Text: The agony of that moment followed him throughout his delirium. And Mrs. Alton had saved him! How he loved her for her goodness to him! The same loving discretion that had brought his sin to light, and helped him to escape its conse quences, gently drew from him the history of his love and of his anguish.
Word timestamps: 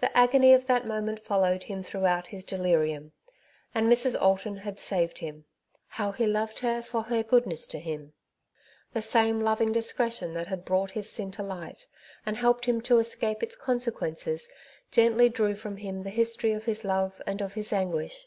The 0.00 0.16
agony 0.16 0.54
of 0.54 0.64
that 0.68 0.86
moment 0.86 1.20
followed 1.22 1.64
him 1.64 1.82
throughout 1.82 2.28
his 2.28 2.44
delirium. 2.44 3.12
And 3.74 3.92
Mrs. 3.92 4.18
Alton 4.18 4.56
had 4.56 4.78
saved 4.78 5.18
him! 5.18 5.44
How 5.88 6.12
he 6.12 6.26
loved 6.26 6.60
her 6.60 6.82
for 6.82 7.02
her 7.02 7.22
goodness 7.22 7.66
to 7.66 7.78
him! 7.78 8.14
The 8.94 9.02
same 9.02 9.42
loving 9.42 9.70
discretion 9.70 10.32
that 10.32 10.46
had 10.46 10.64
brought 10.64 10.92
his 10.92 11.10
sin 11.10 11.30
to 11.32 11.42
light, 11.42 11.86
and 12.24 12.38
helped 12.38 12.64
him 12.64 12.80
to 12.80 12.96
escape 12.96 13.42
its 13.42 13.54
conse 13.54 13.92
quences, 13.92 14.48
gently 14.90 15.28
drew 15.28 15.54
from 15.54 15.76
him 15.76 16.04
the 16.04 16.08
history 16.08 16.52
of 16.54 16.64
his 16.64 16.82
love 16.82 17.20
and 17.26 17.42
of 17.42 17.52
his 17.52 17.70
anguish. 17.70 18.26